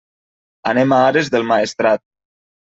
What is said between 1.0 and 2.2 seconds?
Ares del Maestrat.